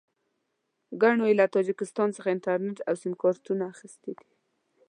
ګڼو 1.01 1.25
یې 1.29 1.37
له 1.39 1.45
تاجکستان 1.55 2.09
څخه 2.17 2.27
انټرنېټ 2.31 2.77
او 2.87 2.95
سیم 3.01 3.13
کارټونه 3.21 3.63
اخیستي 3.73 4.11
دي. 4.19 4.29